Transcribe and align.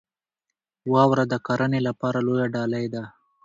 واوره 0.93 1.23
د 1.31 1.33
کرنې 1.45 1.79
لپاره 1.87 2.19
لویه 2.27 2.47
ډالۍ 2.55 2.85
ده. 2.93 3.03